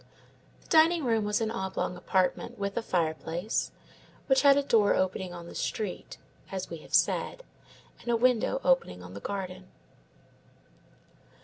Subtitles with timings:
[0.61, 3.69] The dining room was an oblong apartment, with a fireplace,
[4.25, 6.17] which had a door opening on the street
[6.51, 7.43] (as we have said),
[7.99, 9.67] and a window opening on the garden.